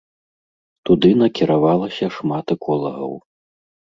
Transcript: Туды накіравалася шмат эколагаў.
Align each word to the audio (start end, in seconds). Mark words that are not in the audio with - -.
Туды 0.89 1.09
накіравалася 1.23 2.05
шмат 2.17 2.45
эколагаў. 2.57 3.13